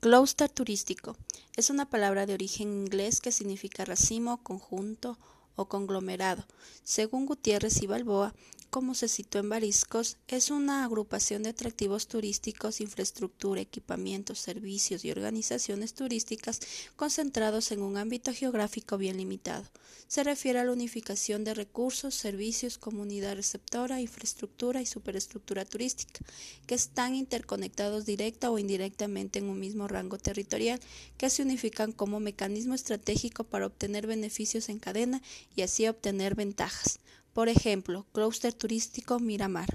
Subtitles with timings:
[0.00, 1.16] Clúster turístico
[1.56, 5.18] es una palabra de origen inglés que significa racimo, conjunto
[5.56, 6.44] o conglomerado.
[6.84, 8.32] Según Gutiérrez y Balboa,
[8.70, 15.10] como se citó en Bariscos, es una agrupación de atractivos turísticos, infraestructura, equipamientos, servicios y
[15.10, 16.60] organizaciones turísticas
[16.96, 19.64] concentrados en un ámbito geográfico bien limitado.
[20.06, 26.20] Se refiere a la unificación de recursos, servicios, comunidad receptora, infraestructura y superestructura turística,
[26.66, 30.80] que están interconectados directa o indirectamente en un mismo rango territorial,
[31.16, 35.22] que se unifican como mecanismo estratégico para obtener beneficios en cadena
[35.56, 37.00] y así obtener ventajas.
[37.38, 39.68] Por ejemplo, clúster turístico Miramar.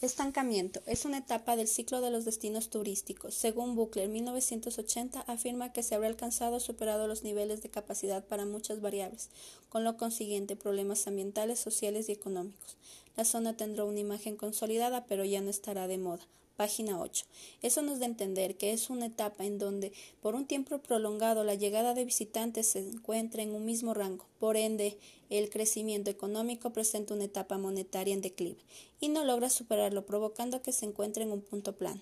[0.00, 3.34] Estancamiento es una etapa del ciclo de los destinos turísticos.
[3.34, 8.46] Según Buckler, 1980 afirma que se habrá alcanzado o superado los niveles de capacidad para
[8.46, 9.28] muchas variables,
[9.68, 12.78] con lo consiguiente problemas ambientales, sociales y económicos.
[13.14, 16.26] La zona tendrá una imagen consolidada, pero ya no estará de moda.
[16.56, 17.26] Página 8.
[17.62, 21.42] Eso nos da a entender que es una etapa en donde por un tiempo prolongado
[21.42, 24.26] la llegada de visitantes se encuentra en un mismo rango.
[24.38, 24.96] Por ende,
[25.30, 28.60] el crecimiento económico presenta una etapa monetaria en declive
[29.00, 32.00] y no logra superarlo, provocando que se encuentre en un punto plano.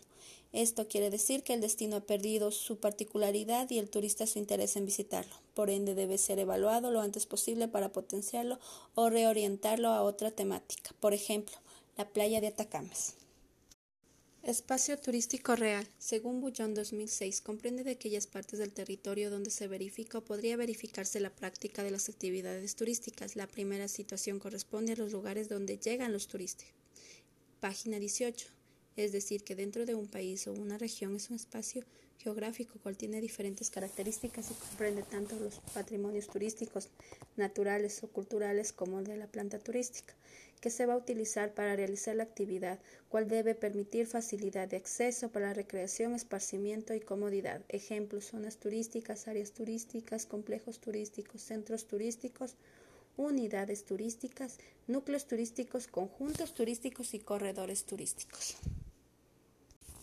[0.52, 4.76] Esto quiere decir que el destino ha perdido su particularidad y el turista su interés
[4.76, 5.32] en visitarlo.
[5.54, 8.58] Por ende, debe ser evaluado lo antes posible para potenciarlo
[8.94, 10.90] o reorientarlo a otra temática.
[11.00, 11.56] Por ejemplo,
[11.96, 13.14] la playa de Atacames.
[14.44, 15.86] Espacio turístico real.
[15.98, 21.20] Según Bullón 2006, comprende de aquellas partes del territorio donde se verifica o podría verificarse
[21.20, 23.36] la práctica de las actividades turísticas.
[23.36, 26.66] La primera situación corresponde a los lugares donde llegan los turistas.
[27.60, 28.48] Página 18.
[28.96, 31.84] Es decir, que dentro de un país o una región es un espacio
[32.18, 36.88] geográfico cual tiene diferentes características y comprende tanto los patrimonios turísticos
[37.36, 40.14] naturales o culturales como de la planta turística
[40.62, 45.28] que se va a utilizar para realizar la actividad, cual debe permitir facilidad de acceso
[45.28, 47.62] para la recreación, esparcimiento y comodidad.
[47.68, 52.54] Ejemplos, zonas turísticas, áreas turísticas, complejos turísticos, centros turísticos,
[53.16, 58.56] unidades turísticas, núcleos turísticos, conjuntos turísticos y corredores turísticos.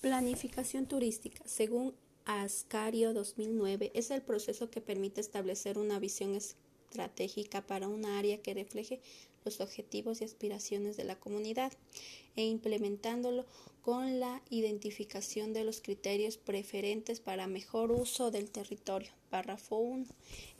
[0.01, 1.43] Planificación turística.
[1.45, 1.93] Según
[2.23, 8.53] Ascario 2009, es el proceso que permite establecer una visión estratégica para una área que
[8.53, 9.01] refleje
[9.43, 11.73] los objetivos y aspiraciones de la comunidad
[12.37, 13.45] e implementándolo
[13.89, 19.09] con la identificación de los criterios preferentes para mejor uso del territorio.
[19.31, 20.05] Párrafo 1.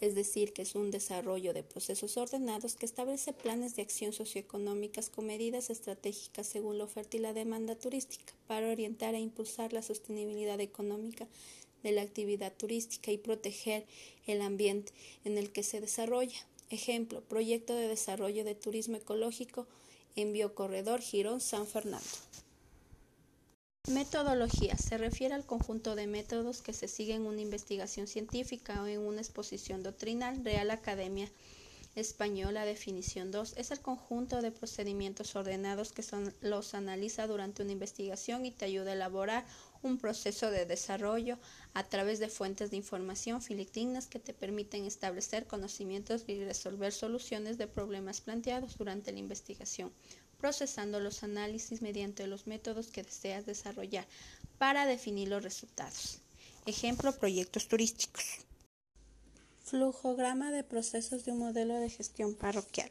[0.01, 5.11] Es decir, que es un desarrollo de procesos ordenados que establece planes de acción socioeconómicas
[5.11, 9.83] con medidas estratégicas según la oferta y la demanda turística para orientar e impulsar la
[9.83, 11.27] sostenibilidad económica
[11.83, 13.85] de la actividad turística y proteger
[14.25, 14.91] el ambiente
[15.23, 16.47] en el que se desarrolla.
[16.71, 19.67] Ejemplo, proyecto de desarrollo de turismo ecológico
[20.15, 22.28] en Biocorredor Girón San Fernando.
[23.87, 24.77] Metodología.
[24.77, 28.99] Se refiere al conjunto de métodos que se siguen en una investigación científica o en
[28.99, 30.43] una exposición doctrinal.
[30.45, 31.27] Real Academia
[31.95, 36.03] Española, definición 2, es el conjunto de procedimientos ordenados que
[36.41, 39.45] los analiza durante una investigación y te ayuda a elaborar
[39.81, 41.39] un proceso de desarrollo
[41.73, 47.57] a través de fuentes de información filigdignas que te permiten establecer conocimientos y resolver soluciones
[47.57, 49.91] de problemas planteados durante la investigación,
[50.39, 54.07] procesando los análisis mediante los métodos que deseas desarrollar
[54.57, 56.19] para definir los resultados.
[56.65, 58.23] Ejemplo, proyectos turísticos.
[59.63, 62.89] Flujograma de procesos de un modelo de gestión parroquial.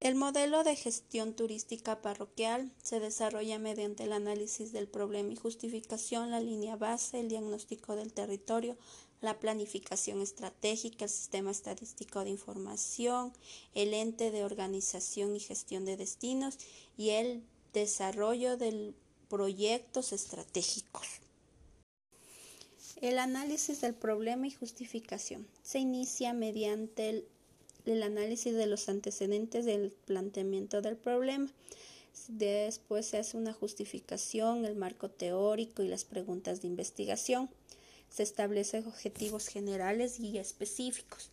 [0.00, 6.30] El modelo de gestión turística parroquial se desarrolla mediante el análisis del problema y justificación,
[6.30, 8.76] la línea base, el diagnóstico del territorio,
[9.20, 13.32] la planificación estratégica, el sistema estadístico de información,
[13.74, 16.58] el ente de organización y gestión de destinos
[16.96, 17.42] y el
[17.72, 18.94] desarrollo de
[19.28, 21.06] proyectos estratégicos.
[23.00, 27.24] El análisis del problema y justificación se inicia mediante
[27.86, 31.48] el análisis de los antecedentes del planteamiento del problema.
[32.26, 37.48] Después se hace una justificación, el marco teórico y las preguntas de investigación.
[38.10, 41.30] Se establecen objetivos generales y específicos.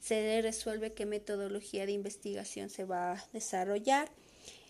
[0.00, 4.10] Se resuelve qué metodología de investigación se va a desarrollar.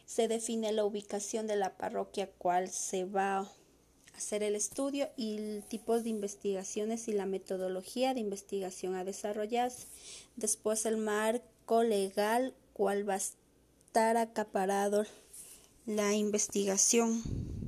[0.07, 3.53] Se define la ubicación de la parroquia cual se va a
[4.17, 9.87] hacer el estudio y el tipo de investigaciones y la metodología de investigación a desarrollarse.
[10.37, 15.05] Después el marco legal, cuál va a estar acaparado
[15.87, 17.60] la investigación.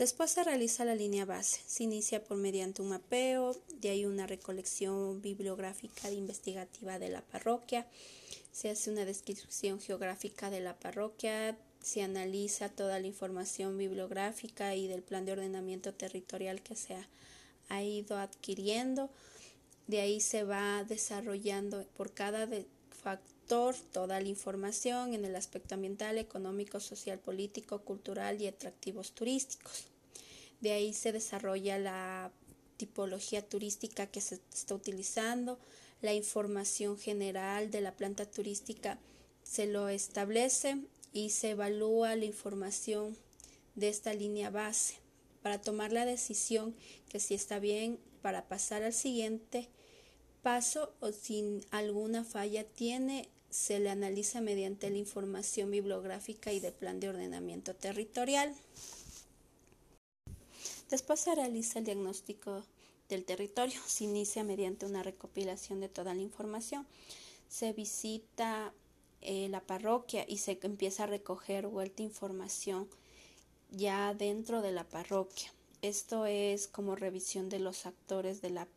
[0.00, 1.60] Después se realiza la línea base.
[1.66, 7.86] Se inicia por mediante un mapeo, de ahí una recolección bibliográfica investigativa de la parroquia.
[8.50, 14.88] Se hace una descripción geográfica de la parroquia, se analiza toda la información bibliográfica y
[14.88, 16.96] del plan de ordenamiento territorial que se
[17.68, 19.10] ha, ido adquiriendo.
[19.86, 22.46] De ahí se va desarrollando por cada
[23.00, 29.86] factor toda la información en el aspecto ambiental, económico, social, político, cultural y atractivos turísticos.
[30.60, 32.30] De ahí se desarrolla la
[32.76, 35.58] tipología turística que se está utilizando,
[36.00, 38.98] la información general de la planta turística
[39.42, 40.78] se lo establece
[41.12, 43.16] y se evalúa la información
[43.74, 44.94] de esta línea base
[45.42, 46.74] para tomar la decisión
[47.08, 49.68] que si está bien para pasar al siguiente
[50.42, 56.70] paso o si alguna falla tiene se le analiza mediante la información bibliográfica y de
[56.72, 58.54] plan de ordenamiento territorial.
[60.88, 62.64] Después se realiza el diagnóstico
[63.08, 63.80] del territorio.
[63.86, 66.86] Se inicia mediante una recopilación de toda la información.
[67.48, 68.72] Se visita
[69.20, 72.88] eh, la parroquia y se empieza a recoger vuelta información
[73.70, 75.52] ya dentro de la parroquia.
[75.82, 78.68] Esto es como revisión de los actores de la,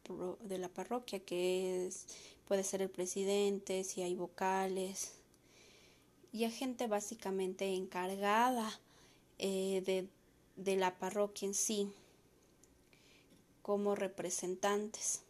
[0.42, 2.06] de la parroquia, que es,
[2.48, 5.12] puede ser el presidente, si hay vocales,
[6.32, 8.80] y gente básicamente encargada
[9.38, 10.08] eh, de,
[10.56, 11.92] de la parroquia en sí,
[13.62, 15.22] como representantes.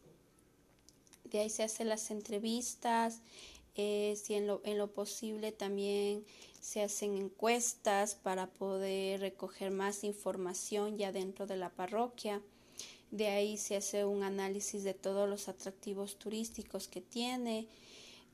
[1.24, 3.20] De ahí se hacen las entrevistas,
[3.76, 6.24] eh, si en lo, en lo posible también
[6.60, 12.40] se hacen encuestas para poder recoger más información ya dentro de la parroquia.
[13.10, 17.68] De ahí se hace un análisis de todos los atractivos turísticos que tiene.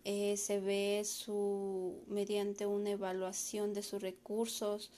[0.04, 4.90] Eh, se ve su mediante una evaluación de sus recursos,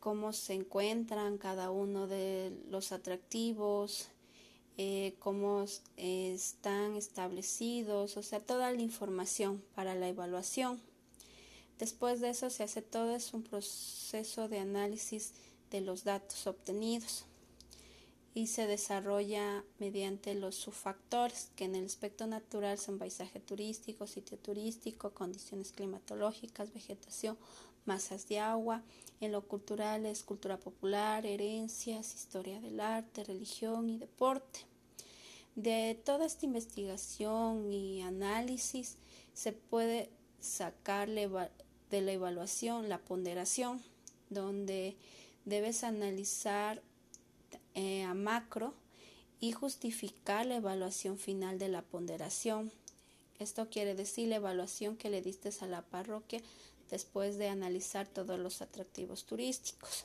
[0.00, 4.08] cómo se encuentran cada uno de los atractivos,
[4.78, 5.64] eh, cómo
[5.96, 10.80] están establecidos, o sea, toda la información para la evaluación.
[11.78, 15.32] Después de eso se hace todo es un proceso de análisis
[15.70, 17.24] de los datos obtenidos
[18.34, 24.38] y se desarrolla mediante los subfactores que en el aspecto natural son paisaje turístico, sitio
[24.38, 27.36] turístico, condiciones climatológicas, vegetación,
[27.84, 28.82] masas de agua,
[29.20, 34.60] en lo cultural es cultura popular, herencias, historia del arte, religión y deporte.
[35.54, 38.96] De toda esta investigación y análisis
[39.34, 43.82] se puede sacar de la evaluación la ponderación,
[44.30, 44.96] donde
[45.44, 46.82] debes analizar
[47.74, 48.74] eh, a macro
[49.40, 52.72] y justificar la evaluación final de la ponderación.
[53.38, 56.40] Esto quiere decir la evaluación que le diste a la parroquia
[56.92, 60.04] después de analizar todos los atractivos turísticos.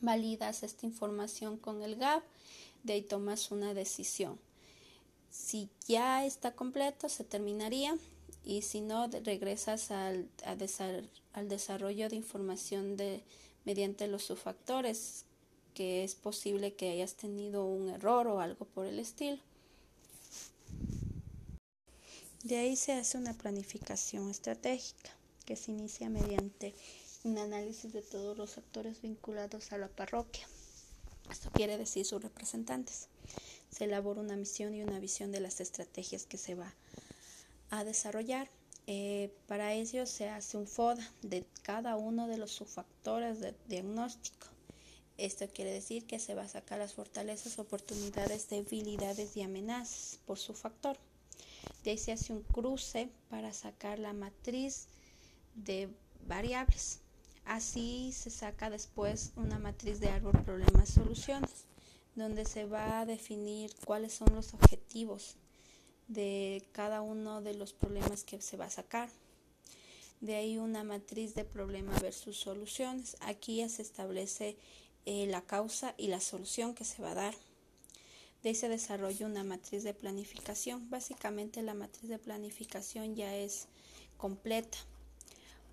[0.00, 2.24] Validas esta información con el GAP,
[2.82, 4.40] de ahí tomas una decisión.
[5.30, 7.98] Si ya está completo, se terminaría
[8.42, 10.30] y si no, regresas al,
[11.46, 13.22] desarrollo de información de,
[13.66, 15.26] mediante los subfactores,
[15.74, 19.42] que es posible que hayas tenido un error o algo por el estilo.
[22.44, 25.17] De ahí se hace una planificación estratégica
[25.48, 26.74] que se inicia mediante
[27.24, 30.46] un análisis de todos los actores vinculados a la parroquia.
[31.30, 33.08] Esto quiere decir sus representantes.
[33.70, 36.74] Se elabora una misión y una visión de las estrategias que se va
[37.70, 38.50] a desarrollar.
[38.86, 44.48] Eh, para ello se hace un FODA de cada uno de los subfactores de diagnóstico.
[45.16, 50.38] Esto quiere decir que se va a sacar las fortalezas, oportunidades, debilidades y amenazas por
[50.38, 50.98] su factor.
[51.84, 54.88] De ahí se hace un cruce para sacar la matriz
[55.64, 55.88] de
[56.26, 57.00] variables.
[57.44, 61.64] Así se saca después una matriz de árbol problemas soluciones,
[62.14, 65.36] donde se va a definir cuáles son los objetivos
[66.08, 69.08] de cada uno de los problemas que se va a sacar.
[70.20, 73.16] De ahí una matriz de problema versus soluciones.
[73.20, 74.56] Aquí ya se establece
[75.06, 77.34] eh, la causa y la solución que se va a dar.
[78.42, 80.90] De ahí se desarrolla una matriz de planificación.
[80.90, 83.68] Básicamente la matriz de planificación ya es
[84.16, 84.78] completa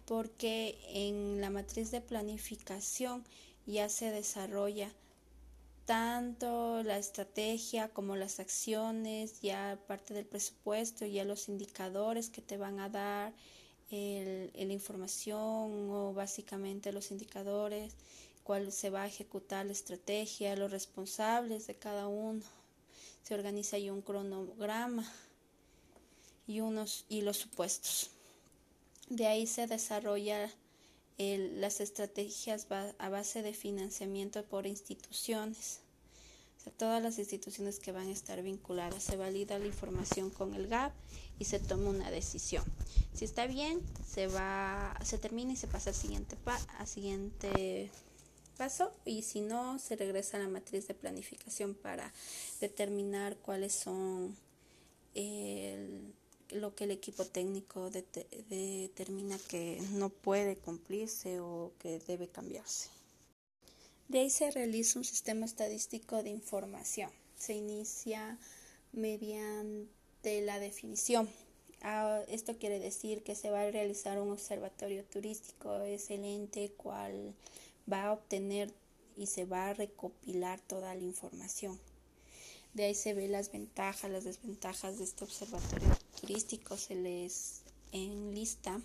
[0.05, 3.23] porque en la matriz de planificación
[3.65, 4.91] ya se desarrolla
[5.85, 12.57] tanto la estrategia como las acciones, ya parte del presupuesto, ya los indicadores que te
[12.57, 13.33] van a dar,
[13.91, 17.93] la información o básicamente los indicadores,
[18.43, 22.43] cuál se va a ejecutar la estrategia, los responsables de cada uno.
[23.23, 25.05] Se organiza ahí un cronograma
[26.47, 28.14] y, unos, y los supuestos.
[29.09, 30.51] De ahí se desarrolla
[31.17, 35.79] las estrategias a base de financiamiento por instituciones.
[36.77, 39.03] todas las instituciones que van a estar vinculadas.
[39.03, 40.93] Se valida la información con el GAP
[41.37, 42.63] y se toma una decisión.
[43.13, 47.91] Si está bien, se va, se termina y se pasa al siguiente, pa al siguiente
[48.57, 52.11] paso y si no, se regresa a la matriz de planificación para
[52.59, 54.35] determinar cuáles son
[56.51, 62.89] lo que el equipo técnico determina que no puede cumplirse o que debe cambiarse.
[64.07, 67.09] De ahí se realiza un sistema estadístico de información.
[67.37, 68.37] Se inicia
[68.91, 71.29] mediante la definición.
[71.81, 76.71] Ah, esto quiere decir que se va a realizar un observatorio turístico, es el ente
[76.71, 77.35] cual
[77.91, 78.73] va a obtener
[79.17, 81.79] y se va a recopilar toda la información.
[82.75, 85.87] De ahí se ve las ventajas, las desventajas de este observatorio
[86.19, 87.61] turístico, se les
[87.93, 88.81] enlista.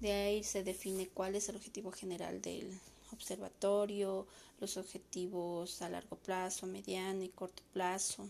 [0.00, 2.68] De ahí se define cuál es el objetivo general del
[3.12, 4.26] observatorio,
[4.58, 8.28] los objetivos a largo plazo, mediano y corto plazo.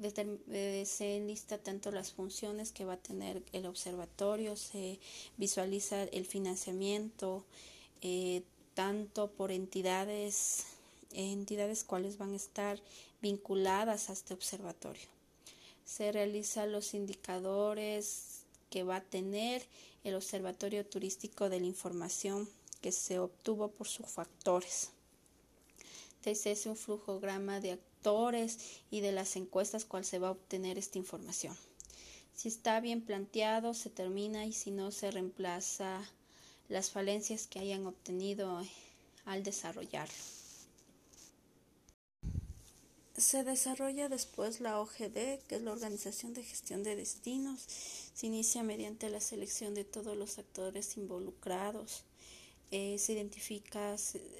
[0.00, 5.00] Eh, se enlista tanto las funciones que va a tener el observatorio, se
[5.36, 7.44] visualiza el financiamiento,
[8.02, 8.44] eh,
[8.74, 10.64] tanto por entidades,
[11.12, 12.80] entidades cuales van a estar
[13.20, 15.08] vinculadas a este observatorio.
[15.84, 19.62] Se realizan los indicadores que va a tener
[20.04, 22.48] el Observatorio Turístico de la Información
[22.80, 24.90] que se obtuvo por sus factores.
[26.22, 28.58] Se hace un flujograma de actores
[28.90, 31.56] y de las encuestas cual se va a obtener esta información.
[32.34, 36.00] Si está bien planteado, se termina y si no, se reemplaza
[36.68, 38.64] las falencias que hayan obtenido
[39.26, 40.39] al desarrollarlo.
[43.20, 47.66] Se desarrolla después la OGD, que es la Organización de Gestión de Destinos.
[48.14, 52.04] Se inicia mediante la selección de todos los actores involucrados.
[52.70, 53.94] Eh, se identifica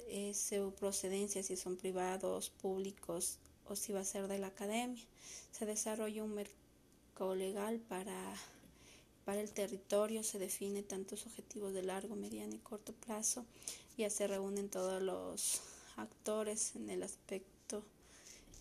[0.07, 5.05] eh, su procedencia, si son privados, públicos o si va a ser de la academia.
[5.51, 8.33] Se desarrolla un mercado legal para,
[9.25, 13.45] para el territorio, se define tantos objetivos de largo, mediano y corto plazo.
[13.95, 15.61] Ya se reúnen todos los
[15.97, 17.60] actores en el aspecto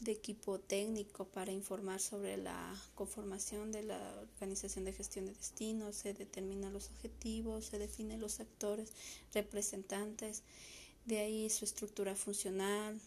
[0.00, 5.96] de equipo técnico para informar sobre la conformación de la organización de gestión de destinos,
[5.96, 8.92] se determinan los objetivos, se definen los actores
[9.34, 10.42] representantes,
[11.04, 12.98] de ahí su estructura funcional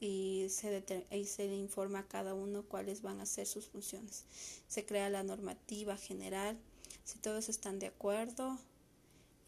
[0.00, 4.24] y se, y se informa a cada uno cuáles van a ser sus funciones.
[4.68, 6.58] Se crea la normativa general,
[7.04, 8.58] si todos están de acuerdo,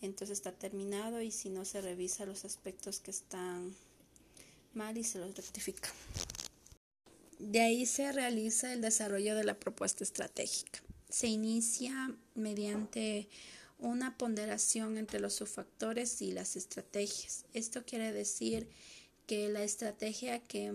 [0.01, 3.75] entonces está terminado y si no se revisa los aspectos que están
[4.75, 5.91] mal y se los rectifica.
[7.39, 10.81] De ahí se realiza el desarrollo de la propuesta estratégica.
[11.09, 13.29] Se inicia mediante
[13.79, 17.45] una ponderación entre los subfactores y las estrategias.
[17.53, 18.69] Esto quiere decir
[19.27, 20.73] que la estrategia que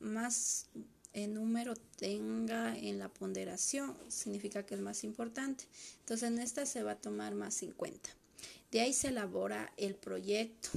[0.00, 0.66] más
[1.14, 5.64] número tenga en la ponderación significa que es más importante.
[6.00, 8.10] Entonces en esta se va a tomar más en cuenta.
[8.70, 10.68] De ahí se elabora el proyecto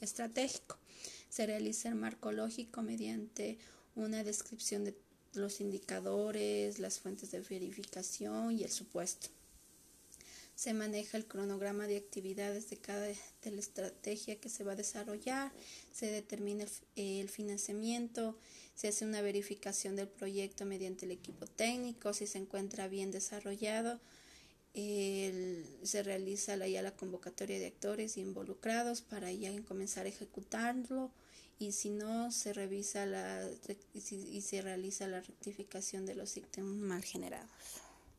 [0.00, 0.78] estratégico
[1.28, 3.58] se realiza el marco lógico mediante
[3.94, 4.94] una descripción de
[5.34, 9.28] los indicadores, las fuentes de verificación y el supuesto.
[10.54, 14.76] Se maneja el cronograma de actividades de cada de la estrategia que se va a
[14.76, 15.52] desarrollar,
[15.92, 16.64] se determina
[16.96, 18.36] el financiamiento,
[18.74, 24.00] se hace una verificación del proyecto mediante el equipo técnico, si se encuentra bien desarrollado,
[25.82, 31.10] se realiza la, ya la convocatoria de actores involucrados para ya comenzar a ejecutarlo
[31.58, 33.48] y si no se revisa la
[33.94, 37.50] y se realiza la rectificación de los ítems mal generados.